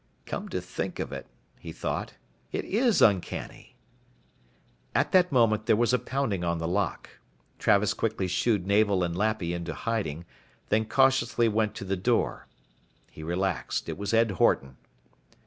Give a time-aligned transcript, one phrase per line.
[0.25, 1.27] Come to think of it,
[1.59, 2.15] he thought,
[2.51, 3.75] it is uncanny.
[4.95, 7.19] At that moment there was a pounding on the lock.
[7.59, 10.25] Travis quickly shooed Navel and Lappy into hiding,
[10.69, 12.47] then cautiously went to the door.
[13.11, 13.87] He relaxed.
[13.87, 14.77] It was Ed Horton.